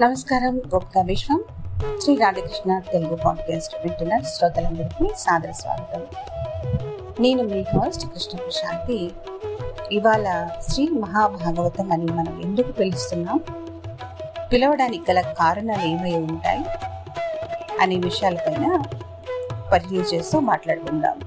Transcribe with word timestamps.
నమస్కారం 0.00 0.58
గొప్ప 0.58 1.00
విశ్వం. 1.06 1.44
శ్రీ 2.02 2.16
రాధాకృష్ణ 2.16 2.78
తెలుగు 2.78 3.16
పాడ్కాస్ట్ 3.16 3.74
వింటున్న 3.84 4.20
శ్రోతలందరికీ 4.20 5.10
సాదర 5.16 5.50
స్వాగతం. 5.50 6.00
నేను 7.20 7.42
మీ 7.42 7.60
హోస్ట్ 7.60 8.06
కృష్ణ 8.06 8.38
ప్రశాంతి. 8.38 9.10
ఇవాళ 9.92 10.48
శ్రీ 10.68 10.88
మహాభాగవతం 10.88 11.92
అని 11.92 12.04
మనం 12.04 12.40
ఎందుకు 12.44 12.72
పిలుస్తున్నాం? 12.72 13.40
పిలవడానికి 14.52 15.12
గల 15.12 15.20
కారణాలు 15.20 15.82
ఏమై 15.82 16.12
ఉంటాయి? 16.12 16.64
అనే 17.80 17.96
విషయాలపైన 17.96 18.82
పరిచయం 19.72 20.02
చేస్తూ 20.14 20.40
మాట్లాడుకుందాం. 20.40 21.20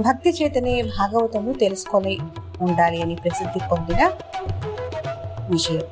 భక్తి 0.00 0.30
చేతనే 0.30 0.82
భాగవతము 0.82 1.52
తెలుసుకొని 1.52 2.18
ఉండాలి 2.60 3.02
అని 3.02 3.14
ప్రసిద్ధి 3.14 3.60
పొందిన 3.72 4.12
విషయం. 5.52 5.82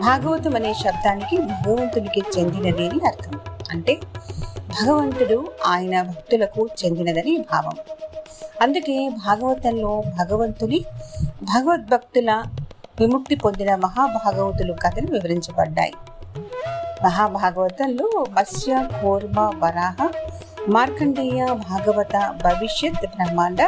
భాగవతం 0.00 0.54
అనే 0.54 0.74
శబ్దానికి 0.74 1.38
భగవంతునికి 1.38 2.22
చెందినది 2.38 2.88
అని 2.88 3.06
అర్థం. 3.06 3.40
అంటే 3.70 3.98
భగవంతుడు 4.52 5.52
ఆయన 5.66 6.02
భక్తులకు 6.02 6.68
చెందినదని 6.84 7.44
భావం. 7.52 7.72
అందుకే 8.62 9.08
భాగవతంలో 9.08 10.02
భగవంతుని 10.18 10.84
భగవద్భక్తుల 11.42 12.42
విముక్తి 13.00 13.34
పొందిన 13.34 13.74
మహాభాగవతులు 13.74 14.72
కథలు 14.72 15.12
వివరించబడ్డాయి. 15.12 15.92
మహాభాగవతంలో 17.04 18.26
మత్స్య 18.30 18.88
కూర్మ 19.02 19.50
వరాహ 19.64 20.08
మార్కండేయ 20.68 21.46
భాగవత 21.52 22.34
భవిష్యత్ 22.44 23.06
బ్రహ్మాండ 23.06 23.58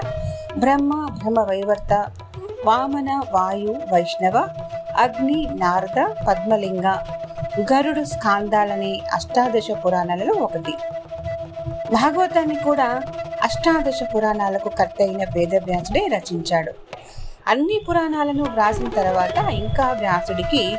బ్రహ్మ 0.58 1.08
బ్రహ్మ 1.18 1.40
వైవర్త 1.40 2.06
వామన 2.66 3.22
వాయు 3.32 3.76
వైష్ణవ 3.92 4.48
అగ్ని 4.98 5.48
నారద 5.52 6.00
పద్మలింగ 6.28 6.98
గరుడు 7.72 8.04
స్కాందాలని 8.04 9.02
అష్టాదశ 9.12 9.70
పురాణాలలో 9.84 10.34
ఒకటి. 10.34 10.72
భాగవతాన్ని 11.92 12.54
కూడా 12.54 13.02
అష్టాదశ 13.42 14.02
పురాణాలకు 14.14 14.68
కర్త 14.68 15.02
అయిన 15.02 15.24
వేదవ్యాసుడే 15.36 16.08
రచించాడు. 16.12 16.72
అన్ని 17.48 17.78
పురాణాలను 17.88 18.44
వ్రాసిన 18.44 18.88
తర్వాత 18.88 19.38
ఇంకా 19.52 19.92
వ్యాసుడికి 19.92 20.76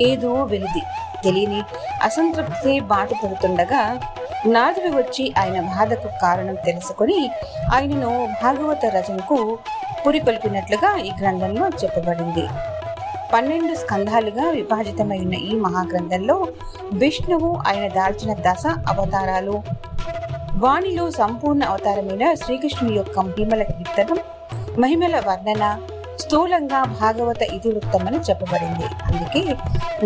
ఏదో 0.00 0.42
వెలిది 0.42 0.82
తెలియని 1.22 1.62
అసంతృప్తి 2.02 2.80
బాధపడుతుండగా 2.80 4.00
నాదుడు 4.46 4.96
వచ్చి 4.96 5.34
ఆయన 5.38 5.60
బాధకు 5.60 6.08
కారణం 6.22 6.54
తెలుసుకొని 6.54 7.30
ఆయనను 7.74 8.28
భాగవత 8.42 8.86
రచనకు 8.86 9.58
పురికొల్పినట్లుగా 10.06 10.96
ఈ 10.98 11.12
గ్రంథంలో 11.20 11.68
చెప్పబడింది. 11.84 12.48
పన్నెండు 13.34 13.74
స్కంధాలుగా 13.74 14.50
విభాజితమై 14.50 15.18
ఉన్న 15.18 15.34
ఈ 15.34 15.54
మహాగ్రంథంలో 15.56 16.46
విష్ణువు 16.92 17.48
ఆయన 17.68 17.86
దాల్చిన 17.88 18.32
దశ 18.46 18.64
అవతారాలు. 18.66 19.62
వాణిలో 20.58 21.10
సంపూర్ణ 21.10 21.62
అవతారమైన 21.64 22.34
శ్రీకృష్ణుని 22.34 22.96
యొక్క 22.96 23.18
మహిమల 23.20 23.62
కీర్తనం 23.62 24.18
మహిమల 24.80 25.16
వర్ణన 25.28 25.64
స్థూలంగా 26.20 26.80
భాగవత 27.00 27.42
ఇతివృత్తమని 27.42 28.18
చెప్పబడింది. 28.18 28.86
అందుకే 29.08 29.42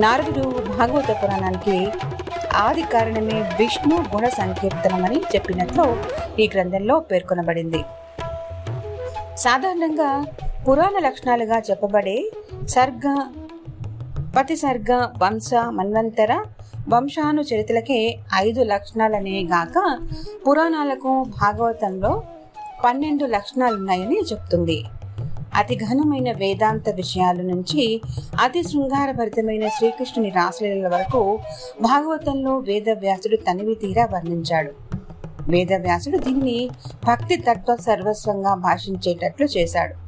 నారదుడు 0.01 0.45
భాగవత 0.79 1.11
పురాణానికి 1.23 1.77
ఆది 2.57 2.83
కారణమే 2.83 3.39
విష్ణు 3.59 3.97
గుణ 4.15 4.29
సంకీర్తనమని 4.29 5.21
చెప్పినట్లు 5.35 5.87
ఈ 6.41 6.51
గ్రంథంలో 6.55 7.01
పేర్కొనబడింది. 7.01 7.85
సాధారణంగా 9.37 10.25
పురాణ 10.67 10.95
లక్షణాలుగా 10.99 11.59
చెప్పబడే 11.59 12.31
సర్గ 12.69 13.07
పతిసర్గ 14.37 15.09
వంశ 15.23 15.51
మన్వంతర 15.69 16.45
వంశాను 16.89 17.43
చరిత్రలకే 17.43 18.19
ఐదు 18.35 18.63
లక్షణాలనే 18.63 19.43
గాక 19.45 19.99
పురాణాలకు 20.49 21.25
భాగవతంలో 21.43 22.23
పన్నెండు 22.85 23.25
లక్షణాలున్నాయని 23.27 24.19
చెప్తుంది. 24.33 24.85
అతి 25.55 25.77
ఘనమైన 25.77 26.33
వేదాంత 26.33 26.89
విషయాల 26.91 27.37
నుంచి 27.37 28.01
అతి 28.43 28.63
శృంగారభరితమైన 28.63 29.69
శ్రీకృష్ణుని 29.69 30.31
రాసలీల 30.31 30.89
వరకు 30.89 31.39
భాగవతంలో 31.81 32.57
వేదవ్యాసుడు 32.59 33.37
తనివి 33.37 33.75
తీరా 33.75 34.09
వర్ణించాడు. 34.13 34.73
వేదవ్యాసుడు 35.49 36.19
దీన్ని 36.19 36.71
భక్తి 37.07 37.37
తత్వ 37.37 37.77
సర్వస్వంగా 37.77 38.55
భాషించేటట్లు 38.55 39.47
చేశాడు. 39.47 40.08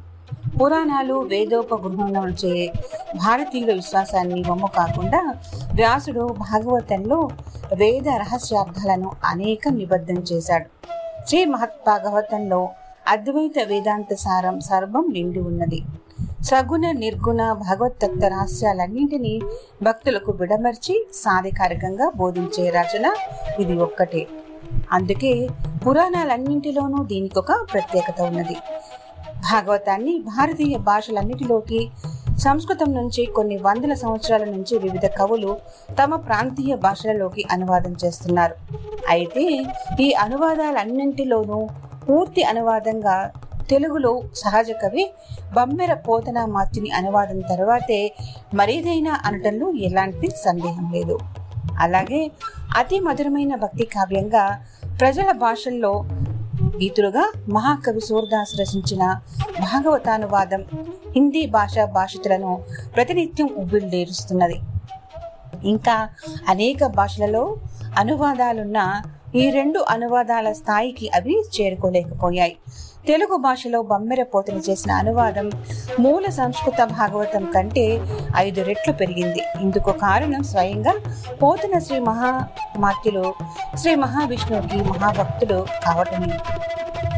పురాణాలు 0.61 1.13
వేదోపగృహణంచే 1.13 2.73
భారతీయుల 3.15 3.73
విశ్వాసాన్ని 3.73 4.43
బొమ్మ 4.43 4.65
కాకుండా 4.65 5.21
వ్యాసుడు 5.75 6.35
భాగవతంలో 6.39 7.29
వేద 7.73 8.07
రహస్యార్థాలను 8.07 9.11
అనేక 9.25 9.61
నిబద్ధం 9.69 10.15
చేశాడు. 10.15 10.65
శ్రీ 11.27 11.45
మహత్భాగవతంలో 11.45 12.69
అద్వైత 13.07 13.53
వేదాంత 13.67 14.13
సారం 14.13 14.59
సర్వం 14.59 15.05
నిండి 15.13 15.39
ఉన్నది. 15.39 15.79
సగుణ 16.43 16.91
నిర్గుణ 16.91 17.53
భగవత్తత్వ 17.53 18.27
రహస్యాలన్నింటినీ 18.27 19.41
భక్తులకు 19.83 20.31
విడమర్చి 20.31 21.07
సాధికారికంగా 21.13 22.11
బోధించే 22.15 22.69
రచన 22.69 23.13
ఇది 23.59 23.77
ఒక్కటే. 23.77 24.27
అందుకే 24.91 25.49
పురాణాలన్నింటిలోనూ 25.87 27.03
దీనికి 27.03 27.39
ఒక 27.39 27.51
ప్రత్యేకత 27.73 28.21
ఉన్నది. 28.21 28.55
భాగవతాన్ని 29.49 30.13
భారతీయ 30.19 30.75
భాషలన్నిటిలోకి 30.89 31.81
సంస్కృతం 32.39 32.89
నుంచి 32.93 33.23
కొన్ని 33.25 33.57
వందల 33.57 33.93
సంవత్సరాల 33.93 34.43
నుంచి 34.43 34.77
వివిధ 34.77 35.05
కవులు 35.05 35.51
తమ 35.99 36.15
ప్రాంతీయ 36.15 36.75
భాషలలోకి 36.75 37.43
అనువాదం 37.51 37.93
చేస్తున్నారు. 38.05 38.55
అయితే 39.09 39.45
ఈ 39.99 40.07
అనువాదాలన్నింటిలోనూ 40.13 41.59
పూర్తి 42.09 42.43
అనువాదంగా 42.43 43.17
తెలుగులో 43.69 44.13
సహజ 44.35 44.71
కవి 44.71 45.03
బమ్మెర 45.53 45.93
పోతనామాత్యుని 45.93 46.89
అనువాదం 46.91 47.39
తర్వాతే 47.41 48.01
మరేదైనా 48.53 49.13
అనటంలో 49.25 49.67
ఎలాంటి 49.87 50.29
సందేహం 50.45 50.87
లేదు. 50.91 51.17
అలాగే 51.79 52.21
అతి 52.77 52.99
మధురమైన 52.99 53.55
భక్తి 53.55 53.85
కావ్యంగా 53.85 54.45
ప్రజల 54.99 55.29
భాషల్లో 55.31 55.93
గీతులుగా 56.73 57.23
మహాకవి 57.49 58.01
సూర్దాస్ 58.01 58.53
రచించిన 58.59 59.03
భాగవతానువాదం 59.61 60.61
హిందీ 61.15 61.43
భాషా 61.51 61.83
భాషితులను 61.95 62.51
ప్రతినిత్యం 62.95 63.49
ఉవ్విళ్ళేరుస్తున్నది 63.57 64.57
ఇంకా 65.65 65.95
అనేక 66.47 66.83
భాషలలో 66.93 67.43
అనువాదాలున్న 67.97 68.79
ఈ 69.35 69.49
రెండు 69.49 69.85
అనువాదాల 69.89 70.51
స్థాయికి 70.51 71.11
అవి 71.15 71.35
చేరుకోలేకపోయాయి. 71.55 72.55
తెలుగు 73.07 73.35
భాషలో 73.37 73.81
బమ్మెర 73.81 74.23
పోతన 74.23 74.57
చేసిన 74.57 74.91
అనువాదం 74.91 75.51
మూల 75.99 76.29
సంస్కృత 76.29 76.83
భాగవతం 76.83 77.51
కంటే 77.55 78.01
ఐదు 78.35 78.61
రెట్లు 78.61 78.93
పెరిగింది. 78.93 79.41
ఇందుకు 79.61 79.91
కారణం 79.91 80.43
స్వయంగా 80.43 80.93
పోతన 81.43 81.79
శ్రీ 81.79 81.99
మహామాత్యులు 81.99 83.33
శ్రీ 83.75 83.95
మహావిష్ణువుకి 83.95 84.81
మహాభక్తుడు 84.83 85.65
కావటమే. 85.85 86.33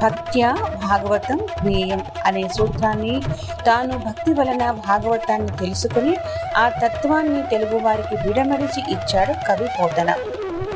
భక్త్య 0.04 0.56
భాగవతం 0.90 1.38
జ్ఞేయం 1.38 2.02
అనే 2.26 2.48
సూత్రాన్ని 2.58 3.22
తాను 3.66 3.98
భక్తి 3.98 4.34
వలన 4.34 4.72
భాగవతాన్ని 4.72 5.58
తెలుసుకుని 5.58 6.16
ఆ 6.58 6.70
తత్వాన్ని 6.70 7.44
తెలుగువారికి 7.44 8.28
విడమరిచి 8.28 8.92
ఇచ్చాడు 8.92 9.34
కవి 9.48 9.70
పోతన. 9.82 10.16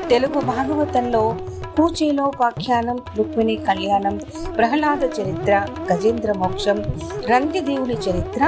తెలుగు 0.09 0.39
భాగవతంలో 0.39 1.21
కూచేలోపాఖ్యానం 1.77 2.97
రుక్మిణి 3.17 3.55
కళ్యాణం 3.55 4.15
ప్రహ్లాద 4.57 5.03
చరిత్ర 5.17 5.67
గజేంద్ర 5.91 6.31
మోక్షం 6.31 6.77
రంతిదేవుని 7.29 7.93
చరిత్ర 7.93 8.43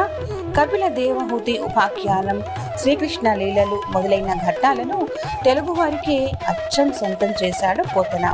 కపిల 0.58 0.88
దేవహూతి 0.88 1.60
ఉపాఖ్యానం 1.60 2.44
శ్రీకృష్ణ 2.78 3.34
లీలలు 3.34 3.78
మొదలైన 3.92 4.34
ఘట్టాలను 4.48 5.08
తెలుగువారికి 5.46 6.18
అచ్చం 6.48 6.92
సొంతం 6.92 7.34
చేశాడు 7.44 7.84
పోతన. 7.96 8.26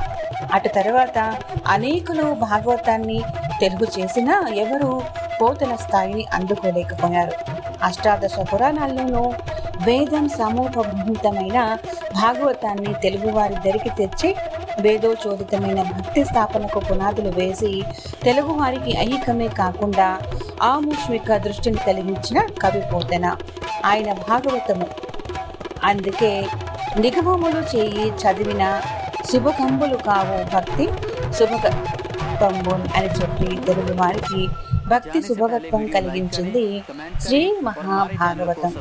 అటు 0.53 0.67
తర్వాత 0.67 1.17
అనేకులు 1.67 2.23
భాగవతాన్ని 2.23 3.19
తెలుగు 3.59 3.87
చేసినా 3.99 4.47
ఎవరు 4.55 5.01
పోతన 5.41 5.75
స్థాయిని 5.75 6.25
అందుకోలేకపోయారు. 6.33 7.35
అష్టాదశ 7.83 8.35
పురాణాల్లోనూ 8.53 9.23
వేదం 9.81 10.29
సమూహభూతమైన 10.29 11.77
భాగవతాన్ని 12.13 12.93
తెలుగువారిద్దరికి 12.93 13.89
తెచ్చి 13.89 14.35
వేదోచోదితమైన 14.79 15.83
భక్తి 15.83 16.25
స్థాపనకు 16.25 16.79
పునాదులు 16.79 17.29
వేసి 17.29 17.83
తెలుగువారికి 18.23 18.97
ఐహికమే 18.97 19.47
కాకుండా 19.47 20.19
ఆముష్మిక 20.63 21.37
దృష్టిని 21.37 21.77
కలిగించిన 21.77 22.47
కవి 22.61 22.81
పోతన. 22.81 23.37
ఆయన 23.85 24.13
భాగవతము. 24.13 24.87
అందుకే 25.83 26.47
నిగమములు 26.99 27.77
చేయి 27.77 28.07
చదివిన 28.09 28.81
శుభకంబులు 29.33 29.95
కావు 29.95 30.55
భక్తి 30.55 30.85
శుభకంబున్ 31.33 32.87
అని 32.95 33.07
చెప్పి 33.07 33.65
తెలుగు 33.65 34.01
వారికి 34.01 34.47
భక్తి 34.87 35.19
శుభవత్వం 35.21 35.83
కలిగించింది 35.87 36.65
శ్రీ 37.19 37.41
మహాభాగవతం 37.61 38.73